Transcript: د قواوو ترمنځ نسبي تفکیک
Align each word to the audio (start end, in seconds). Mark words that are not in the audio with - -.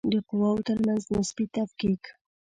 د 0.11 0.13
قواوو 0.27 0.65
ترمنځ 0.67 1.03
نسبي 1.15 1.45
تفکیک 1.55 2.03